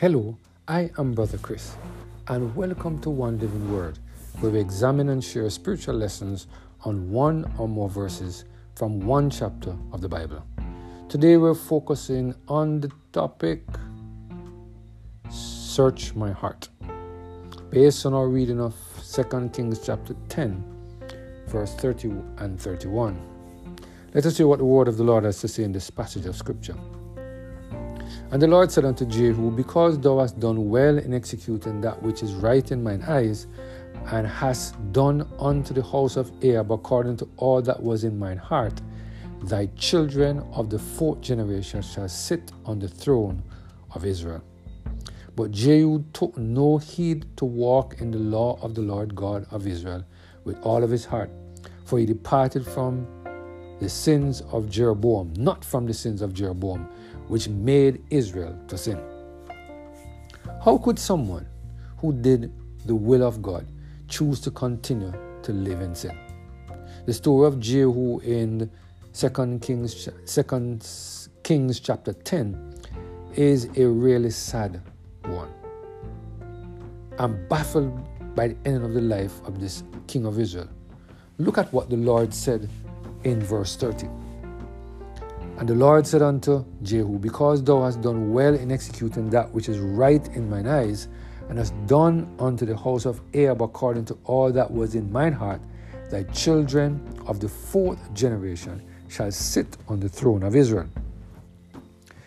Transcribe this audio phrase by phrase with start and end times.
[0.00, 1.74] Hello, I am Brother Chris,
[2.28, 3.98] and welcome to One Living Word,
[4.38, 6.46] where we examine and share spiritual lessons
[6.84, 8.44] on one or more verses
[8.76, 10.46] from one chapter of the Bible.
[11.08, 13.64] Today we're focusing on the topic
[15.30, 16.68] Search My Heart,
[17.70, 20.64] based on our reading of 2 Kings chapter 10,
[21.48, 23.20] verse 30 and 31.
[24.14, 26.26] Let us hear what the word of the Lord has to say in this passage
[26.26, 26.76] of Scripture.
[28.30, 32.22] And the Lord said unto Jehu, Because thou hast done well in executing that which
[32.22, 33.46] is right in mine eyes,
[34.12, 38.36] and hast done unto the house of Ahab according to all that was in mine
[38.36, 38.80] heart,
[39.44, 43.42] thy children of the fourth generation shall sit on the throne
[43.94, 44.42] of Israel.
[45.34, 49.66] But Jehu took no heed to walk in the law of the Lord God of
[49.66, 50.04] Israel
[50.44, 51.30] with all of his heart,
[51.84, 53.06] for he departed from
[53.78, 56.88] the sins of Jeroboam, not from the sins of Jeroboam,
[57.28, 59.00] which made Israel to sin.
[60.64, 61.46] How could someone
[61.98, 62.52] who did
[62.86, 63.66] the will of God
[64.08, 65.12] choose to continue
[65.42, 66.18] to live in sin?
[67.06, 68.70] The story of Jehu in
[69.12, 70.78] 2 Kings, 2
[71.42, 72.74] Kings chapter 10
[73.34, 74.82] is a really sad
[75.24, 75.52] one.
[77.18, 77.98] I'm baffled
[78.34, 80.68] by the end of the life of this king of Israel.
[81.38, 82.68] Look at what the Lord said
[83.24, 84.08] in verse 30.
[85.58, 89.68] And the Lord said unto Jehu, Because thou hast done well in executing that which
[89.68, 91.08] is right in mine eyes,
[91.48, 95.32] and hast done unto the house of Ahab according to all that was in mine
[95.32, 95.60] heart,
[96.10, 100.86] thy children of the fourth generation shall sit on the throne of Israel.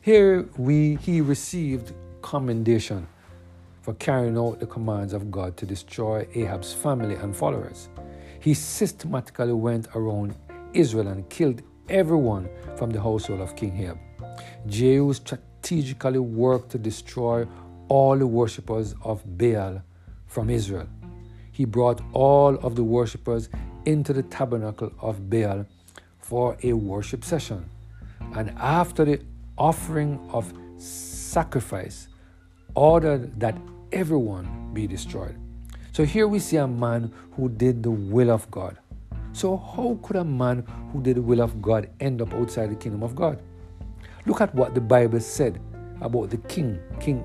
[0.00, 1.92] Here we he received
[2.22, 3.06] commendation
[3.82, 7.88] for carrying out the commands of God to destroy Ahab's family and followers.
[8.40, 10.34] He systematically went around
[10.72, 13.98] Israel and killed everyone from the household of King Ahab.
[14.66, 17.46] Jehu strategically worked to destroy
[17.88, 19.82] all the worshippers of Baal
[20.26, 20.88] from Israel.
[21.52, 23.48] He brought all of the worshippers
[23.84, 25.66] into the tabernacle of Baal
[26.18, 27.68] for a worship session.
[28.34, 29.20] And after the
[29.58, 32.08] offering of sacrifice,
[32.74, 33.56] ordered that
[33.92, 35.36] everyone be destroyed.
[35.92, 38.78] So here we see a man who did the will of God.
[39.32, 42.76] So, how could a man who did the will of God end up outside the
[42.76, 43.40] kingdom of God?
[44.26, 45.60] Look at what the Bible said
[46.00, 47.24] about the king, King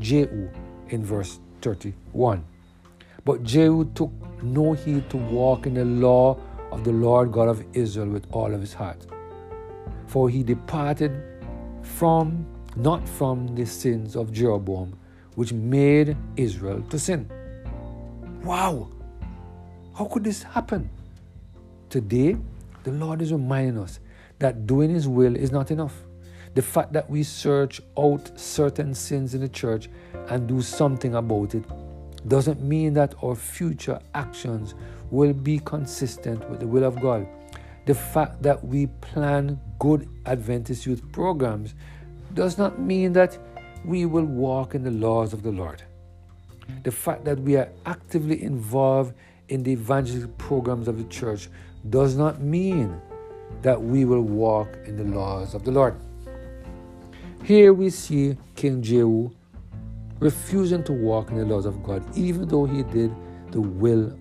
[0.00, 0.48] Jehu,
[0.88, 2.44] in verse 31.
[3.24, 6.38] But Jehu took no heed to walk in the law
[6.70, 9.06] of the Lord God of Israel with all of his heart.
[10.06, 11.22] For he departed
[11.82, 14.98] from, not from the sins of Jeroboam,
[15.34, 17.30] which made Israel to sin.
[18.42, 18.88] Wow!
[19.94, 20.90] How could this happen?
[21.96, 22.36] Today,
[22.84, 24.00] the Lord is reminding us
[24.38, 25.94] that doing His will is not enough.
[26.52, 29.88] The fact that we search out certain sins in the church
[30.28, 31.64] and do something about it
[32.28, 34.74] doesn't mean that our future actions
[35.10, 37.26] will be consistent with the will of God.
[37.86, 41.72] The fact that we plan good Adventist youth programs
[42.34, 43.38] does not mean that
[43.86, 45.82] we will walk in the laws of the Lord.
[46.82, 49.14] The fact that we are actively involved
[49.48, 51.48] in the evangelistic programs of the church
[51.90, 53.00] does not mean
[53.62, 55.94] that we will walk in the laws of the Lord.
[57.44, 59.30] Here we see King Jehu
[60.18, 63.14] refusing to walk in the laws of God, even though he did
[63.52, 64.16] the will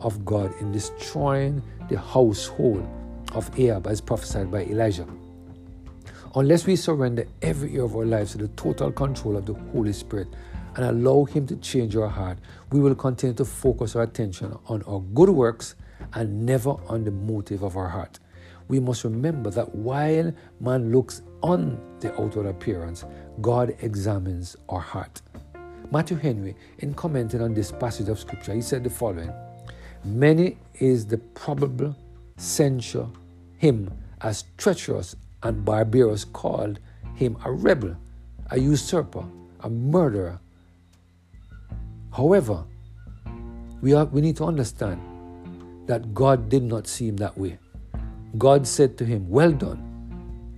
[0.00, 2.86] of God in destroying the household
[3.32, 5.06] of Ahab as prophesied by Elijah.
[6.34, 9.92] Unless we surrender every area of our lives to the total control of the Holy
[9.92, 10.28] Spirit
[10.76, 12.38] and allow Him to change our heart,
[12.70, 15.74] we will continue to focus our attention on our good works
[16.14, 18.18] and never on the motive of our heart.
[18.68, 23.04] We must remember that while man looks on the outward appearance,
[23.40, 25.22] God examines our heart.
[25.90, 29.32] Matthew Henry, in commenting on this passage of Scripture, he said the following
[30.04, 31.96] Many is the probable
[32.36, 33.08] censure
[33.56, 33.90] him
[34.20, 36.78] as treacherous and barbarous called
[37.14, 37.96] him a rebel,
[38.50, 39.24] a usurper,
[39.60, 40.40] a murderer.
[42.12, 42.64] However,
[43.80, 45.00] we, are, we need to understand
[45.88, 47.58] that God did not see him that way.
[48.36, 49.84] God said to him, Well done.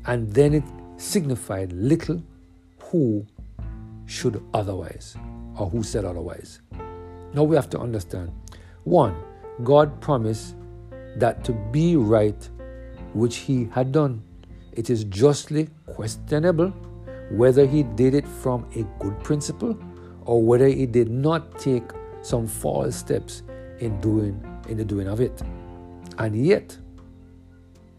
[0.06, 0.64] And then it
[0.96, 2.22] signified little
[2.82, 3.26] who
[4.06, 5.16] should otherwise,
[5.56, 6.60] or who said otherwise.
[7.32, 8.32] Now we have to understand
[8.84, 9.14] one,
[9.62, 10.56] God promised
[11.16, 12.48] that to be right,
[13.14, 14.22] which he had done,
[14.72, 16.72] it is justly questionable
[17.30, 19.78] whether he did it from a good principle
[20.24, 21.84] or whether he did not take
[22.22, 23.42] some false steps
[23.78, 25.42] in doing in the doing of it.
[26.18, 26.76] And yet,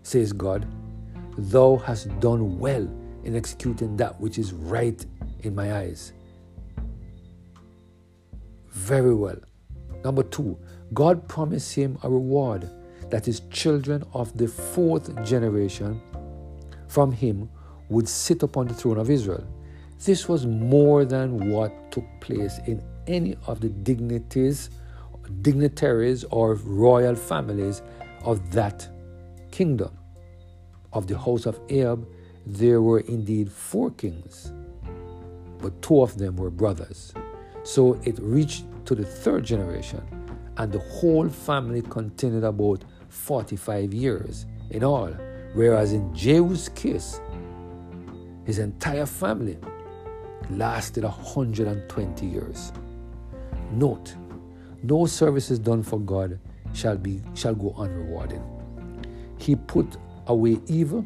[0.04, 0.68] says God,
[1.38, 2.88] thou hast done well
[3.24, 5.06] in executing that which is right
[5.42, 6.14] in my eyes.
[8.72, 9.38] very well.
[10.04, 10.58] Number two,
[10.94, 12.70] God promised him a reward
[13.10, 16.02] that his children of the fourth generation
[16.88, 17.50] from him
[17.90, 19.46] would sit upon the throne of Israel.
[20.04, 24.70] This was more than what took place in any of the dignities,
[25.42, 27.82] dignitaries or royal families
[28.24, 28.88] of that
[29.52, 29.98] kingdom.
[30.94, 32.08] Of the house of Ahab,
[32.46, 34.52] there were indeed four kings,
[35.60, 37.14] but two of them were brothers.
[37.64, 40.02] So it reached to the third generation,
[40.58, 45.12] and the whole family continued about 45 years in all.
[45.54, 47.20] Whereas in Jehu's case,
[48.46, 49.58] his entire family
[50.50, 52.72] lasted 120 years.
[53.72, 54.16] Note,
[54.84, 56.40] no services done for God
[56.74, 58.42] shall be shall go unrewarded.
[59.38, 59.98] He put
[60.28, 61.06] away evil,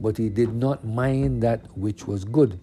[0.00, 2.58] but he did not mind that which was good.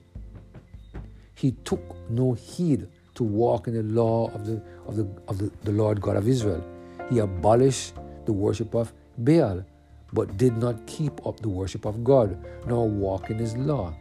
[1.35, 5.51] He took no heed to walk in the law of the of the of the,
[5.63, 6.63] the Lord God of Israel.
[7.09, 7.93] He abolished
[8.25, 9.63] the worship of Baal,
[10.13, 13.93] but did not keep up the worship of God, nor walk in his law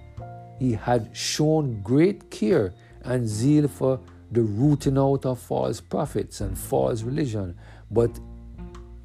[0.63, 2.73] he had shown great care
[3.03, 3.99] and zeal for
[4.33, 7.55] the rooting out of false prophets and false religion,
[7.91, 8.19] but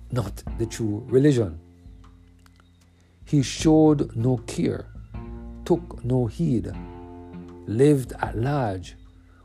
[0.10, 1.60] not the true religion.
[3.26, 4.86] He showed no care,
[5.66, 6.72] took no heed,
[7.68, 8.96] lived at large,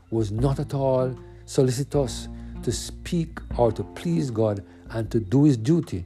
[0.09, 1.13] was not at all
[1.45, 2.29] solicitous
[2.63, 6.05] to speak or to please God and to do his duty,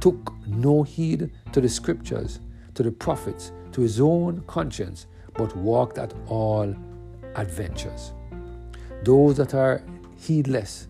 [0.00, 2.40] took no heed to the scriptures,
[2.74, 6.74] to the prophets, to his own conscience, but walked at all
[7.34, 8.14] adventures.
[9.04, 9.82] Those that are
[10.16, 10.88] heedless,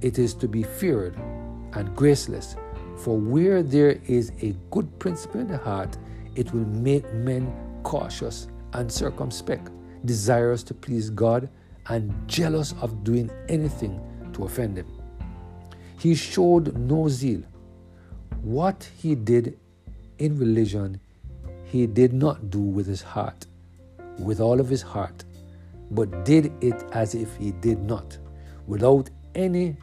[0.00, 1.16] it is to be feared
[1.72, 2.56] and graceless.
[2.96, 5.96] For where there is a good principle in the heart,
[6.34, 7.52] it will make men
[7.82, 9.70] cautious and circumspect,
[10.04, 11.48] desirous to please God,
[11.88, 14.00] and jealous of doing anything
[14.32, 14.86] to offend Him.
[15.98, 17.42] He showed no zeal.
[18.42, 19.58] What he did
[20.18, 21.00] in religion,
[21.64, 23.46] he did not do with his heart,
[24.18, 25.24] with all of his heart,
[25.90, 28.18] but did it as if he did not,
[28.66, 29.76] without any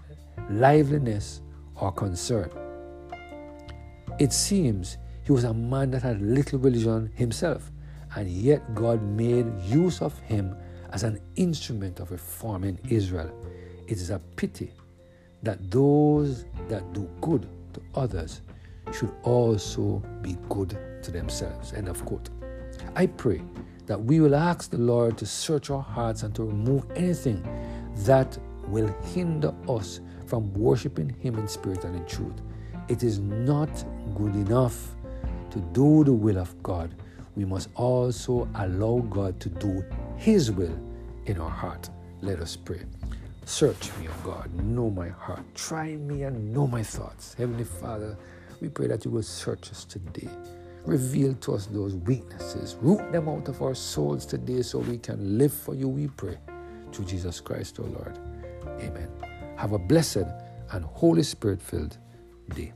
[0.50, 1.42] liveliness
[1.76, 2.50] or concern.
[4.20, 7.72] It seems he was a man that had little religion himself,
[8.16, 10.56] and yet God made use of him
[10.92, 13.34] as an instrument of reforming Israel.
[13.88, 14.72] It is a pity
[15.42, 18.42] that those that do good to others
[18.94, 21.74] should also be good to themselves.
[21.74, 22.30] End of quote.
[22.96, 23.42] I pray
[23.86, 27.44] that we will ask the Lord to search our hearts and to remove anything
[28.06, 28.38] that
[28.68, 32.42] will hinder us from worshiping Him in spirit and in truth.
[32.88, 33.70] It is not
[34.16, 34.96] good enough
[35.52, 36.96] to do the will of God.
[37.36, 39.84] We must also allow God to do
[40.18, 40.78] His will
[41.26, 41.90] in our heart.
[42.22, 42.82] Let us pray.
[43.46, 45.44] Search me, O God, know my heart.
[45.54, 47.34] Try me and know my thoughts.
[47.34, 48.18] Heavenly Father,
[48.62, 50.30] we pray that you will search us today.
[50.86, 52.76] Reveal to us those weaknesses.
[52.82, 56.38] Root them out of our souls today so we can live for you, we pray.
[56.92, 58.20] Through Jesus Christ, our Lord.
[58.82, 59.10] Amen.
[59.58, 60.26] Have a blessed
[60.72, 61.98] and Holy Spirit filled
[62.54, 62.74] day.